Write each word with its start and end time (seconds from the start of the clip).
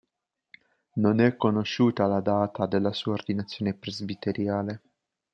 Non 0.93 1.19
è 1.19 1.35
conosciuta 1.37 2.07
la 2.07 2.21
data 2.21 2.65
della 2.65 2.91
sua 2.91 3.13
ordinazione 3.13 3.75
presbiterale. 3.75 4.81